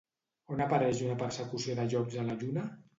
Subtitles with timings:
[0.55, 2.71] On apareix una persecució de llops a la Lluna?